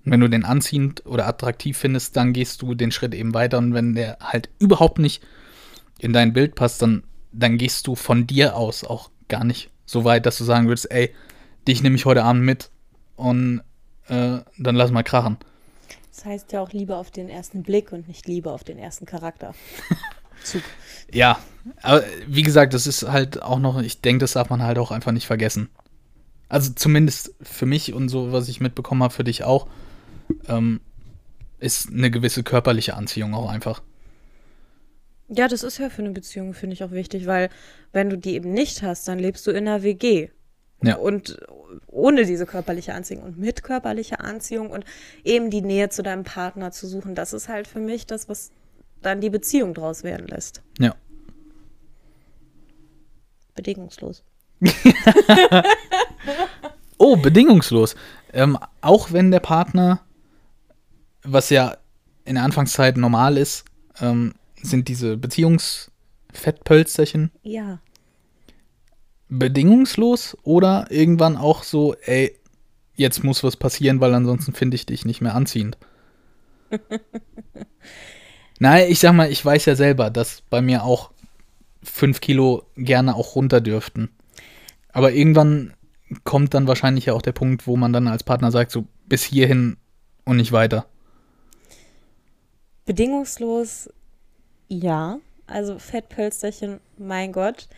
[0.05, 3.59] und wenn du den anziehend oder attraktiv findest, dann gehst du den Schritt eben weiter
[3.59, 5.23] und wenn der halt überhaupt nicht
[5.99, 7.03] in dein Bild passt, dann,
[7.33, 10.91] dann gehst du von dir aus auch gar nicht so weit, dass du sagen würdest,
[10.91, 11.15] ey,
[11.67, 12.71] dich nehme ich heute Abend mit
[13.17, 13.63] und
[14.07, 15.37] äh, dann lass mal krachen.
[16.15, 19.07] Das heißt ja auch Liebe auf den ersten Blick und nicht Liebe auf den ersten
[19.07, 19.55] Charakter.
[20.45, 20.63] Zug.
[21.13, 21.39] Ja,
[21.83, 24.91] aber wie gesagt, das ist halt auch noch, ich denke, das darf man halt auch
[24.91, 25.69] einfach nicht vergessen.
[26.49, 29.69] Also zumindest für mich und so, was ich mitbekommen habe, für dich auch,
[30.49, 30.81] ähm,
[31.59, 33.83] ist eine gewisse körperliche Anziehung auch einfach.
[35.29, 37.51] Ja, das ist ja für eine Beziehung, finde ich auch wichtig, weil
[37.93, 40.31] wenn du die eben nicht hast, dann lebst du in einer WG.
[40.83, 40.97] Ja.
[40.97, 41.39] Und
[41.87, 44.85] ohne diese körperliche Anziehung und mit körperlicher Anziehung und
[45.25, 48.53] eben die Nähe zu deinem Partner zu suchen, das ist halt für mich das, was
[49.03, 50.63] dann die Beziehung draus werden lässt.
[50.79, 50.95] Ja.
[53.55, 54.23] Bedingungslos.
[56.99, 57.95] oh, bedingungslos.
[58.33, 60.01] Ähm, auch wenn der Partner,
[61.23, 61.77] was ja
[62.25, 63.65] in der Anfangszeit normal ist,
[64.01, 67.31] ähm, sind diese Beziehungsfettpölsterchen.
[67.43, 67.81] Ja.
[69.29, 72.37] Bedingungslos oder irgendwann auch so, ey,
[72.95, 75.77] jetzt muss was passieren, weil ansonsten finde ich dich nicht mehr anziehend.
[78.59, 81.11] Nein, ich sag mal, ich weiß ja selber, dass bei mir auch
[81.83, 84.11] fünf Kilo gerne auch runter dürften.
[84.93, 85.75] Aber irgendwann
[86.25, 89.23] kommt dann wahrscheinlich ja auch der Punkt, wo man dann als Partner sagt, so bis
[89.23, 89.77] hierhin
[90.25, 90.87] und nicht weiter.
[92.85, 93.91] Bedingungslos
[94.69, 95.21] ja.
[95.47, 97.69] Also Fettpölsterchen, mein Gott.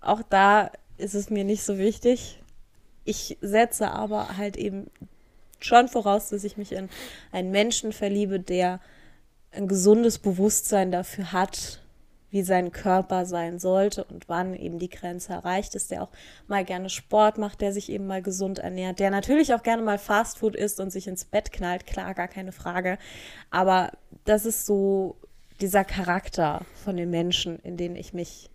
[0.00, 2.40] Auch da ist es mir nicht so wichtig.
[3.04, 4.90] Ich setze aber halt eben
[5.60, 6.88] schon voraus, dass ich mich in
[7.32, 8.80] einen Menschen verliebe, der
[9.58, 11.82] ein gesundes Bewusstsein dafür hat,
[12.30, 16.10] wie sein Körper sein sollte und wann eben die Grenze erreicht ist, der auch
[16.46, 19.98] mal gerne Sport macht, der sich eben mal gesund ernährt, der natürlich auch gerne mal
[19.98, 22.98] Fastfood isst und sich ins Bett knallt, klar, gar keine Frage.
[23.50, 23.92] Aber
[24.24, 25.16] das ist so
[25.60, 28.50] dieser Charakter von den Menschen, in den ich mich,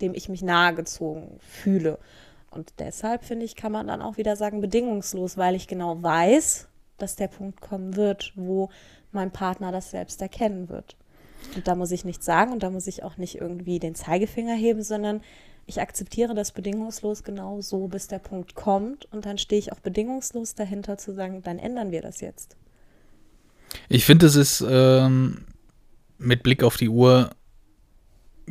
[0.00, 1.98] dem ich mich nahegezogen fühle.
[2.50, 6.68] Und deshalb finde ich, kann man dann auch wieder sagen, bedingungslos, weil ich genau weiß,
[7.04, 8.70] dass der Punkt kommen wird, wo
[9.12, 10.96] mein Partner das selbst erkennen wird.
[11.54, 14.54] Und da muss ich nichts sagen und da muss ich auch nicht irgendwie den Zeigefinger
[14.54, 15.20] heben, sondern
[15.66, 19.04] ich akzeptiere das bedingungslos genau so, bis der Punkt kommt.
[19.12, 22.56] Und dann stehe ich auch bedingungslos dahinter zu sagen, dann ändern wir das jetzt.
[23.90, 25.44] Ich finde, es ist ähm,
[26.16, 27.30] mit Blick auf die Uhr,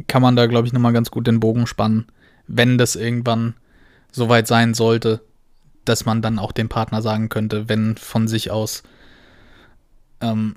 [0.05, 2.05] kann man da, glaube ich, nochmal ganz gut den Bogen spannen,
[2.45, 3.55] wenn das irgendwann
[4.11, 5.21] soweit sein sollte,
[5.85, 8.83] dass man dann auch dem Partner sagen könnte, wenn von sich aus
[10.21, 10.55] ähm,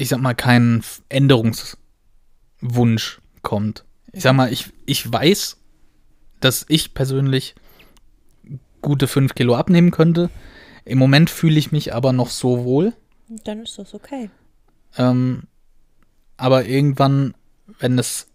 [0.00, 3.84] ich sag mal, kein Änderungswunsch kommt.
[4.12, 5.58] Ich sag mal, ich, ich weiß,
[6.40, 7.54] dass ich persönlich
[8.80, 10.30] gute fünf Kilo abnehmen könnte.
[10.86, 12.94] Im Moment fühle ich mich aber noch so wohl.
[13.44, 14.30] Dann ist das okay.
[14.96, 15.42] Ähm,
[16.38, 17.34] aber irgendwann,
[17.78, 18.26] wenn es,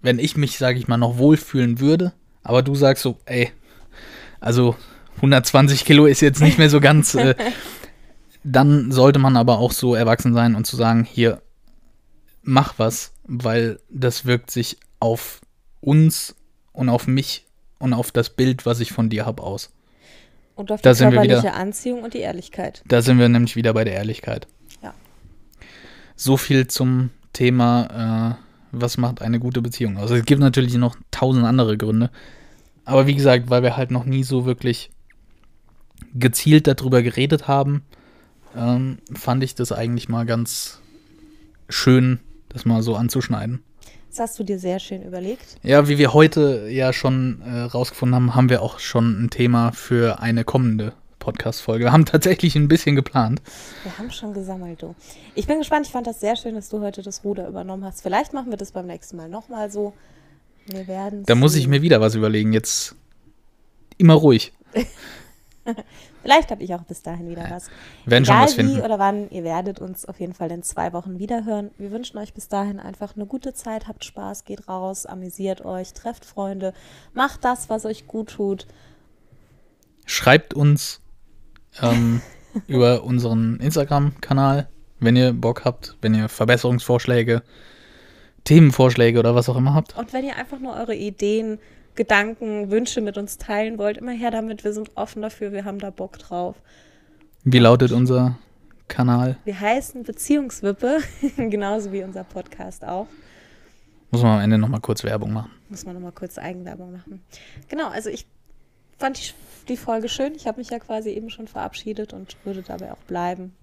[0.00, 3.52] wenn ich mich, sage ich mal, noch wohlfühlen würde, aber du sagst so, ey,
[4.42, 4.76] also
[5.16, 7.34] 120 Kilo ist jetzt nicht mehr so ganz, äh,
[8.44, 11.40] dann sollte man aber auch so erwachsen sein und zu sagen, hier,
[12.42, 15.40] mach was, weil das wirkt sich auf
[15.80, 16.34] uns
[16.72, 17.46] und auf mich
[17.78, 19.70] und auf das Bild, was ich von dir habe, aus.
[20.54, 22.82] Und auf die da körperliche wieder, Anziehung und die Ehrlichkeit.
[22.86, 24.46] Da sind wir nämlich wieder bei der Ehrlichkeit.
[24.82, 24.92] Ja.
[26.16, 30.04] So viel zum Thema, äh, was macht eine gute Beziehung aus.
[30.04, 32.10] Also es gibt natürlich noch tausend andere Gründe.
[32.84, 34.90] Aber wie gesagt, weil wir halt noch nie so wirklich
[36.14, 37.84] gezielt darüber geredet haben,
[38.56, 40.80] ähm, fand ich das eigentlich mal ganz
[41.68, 43.62] schön, das mal so anzuschneiden.
[44.10, 45.56] Das hast du dir sehr schön überlegt.
[45.62, 49.72] Ja, wie wir heute ja schon äh, rausgefunden haben, haben wir auch schon ein Thema
[49.72, 51.84] für eine kommende Podcast-Folge.
[51.84, 53.40] Wir haben tatsächlich ein bisschen geplant.
[53.84, 54.94] Wir haben schon gesammelt, du.
[55.34, 55.86] Ich bin gespannt.
[55.86, 58.02] Ich fand das sehr schön, dass du heute das Ruder übernommen hast.
[58.02, 59.94] Vielleicht machen wir das beim nächsten Mal nochmal so.
[60.66, 61.24] Wir werden.
[61.24, 62.52] Da muss ich mir wieder was überlegen.
[62.52, 62.94] Jetzt
[63.98, 64.52] immer ruhig.
[66.22, 67.68] Vielleicht habe ich auch bis dahin wieder was.
[68.04, 68.76] Wenn schon was finden.
[68.76, 71.70] wie oder wann, ihr werdet uns auf jeden Fall in zwei Wochen wiederhören.
[71.78, 75.92] Wir wünschen euch bis dahin einfach eine gute Zeit, habt Spaß, geht raus, amüsiert euch,
[75.94, 76.74] trefft Freunde,
[77.12, 78.66] macht das, was euch gut tut.
[80.06, 81.00] Schreibt uns
[81.80, 82.20] ähm,
[82.68, 84.68] über unseren Instagram-Kanal,
[85.00, 87.42] wenn ihr Bock habt, wenn ihr Verbesserungsvorschläge,
[88.44, 89.96] Themenvorschläge oder was auch immer habt.
[89.96, 91.58] Und wenn ihr einfach nur eure Ideen
[91.94, 94.64] Gedanken, Wünsche mit uns teilen wollt, immer her damit.
[94.64, 96.56] Wir sind offen dafür, wir haben da Bock drauf.
[97.44, 98.38] Wie lautet unser
[98.88, 99.36] Kanal?
[99.44, 101.00] Wir heißen Beziehungswippe,
[101.36, 103.08] genauso wie unser Podcast auch.
[104.10, 105.50] Muss man am Ende nochmal kurz Werbung machen.
[105.68, 107.22] Muss man nochmal kurz Eigenwerbung machen.
[107.68, 108.26] Genau, also ich
[108.98, 109.32] fand die,
[109.68, 110.34] die Folge schön.
[110.34, 113.54] Ich habe mich ja quasi eben schon verabschiedet und würde dabei auch bleiben.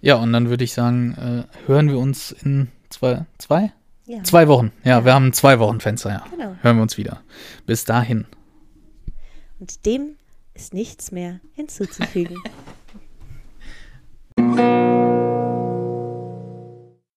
[0.00, 3.72] Ja, und dann würde ich sagen, äh, hören wir uns in zwei, zwei?
[4.12, 4.22] Ja.
[4.24, 6.22] Zwei Wochen, ja, ja, wir haben ein zwei Wochen Fenster, ja.
[6.30, 6.54] Genau.
[6.60, 7.22] Hören wir uns wieder.
[7.64, 8.26] Bis dahin.
[9.58, 10.16] Und dem
[10.52, 12.36] ist nichts mehr hinzuzufügen.